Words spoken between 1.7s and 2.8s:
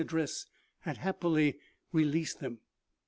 released them.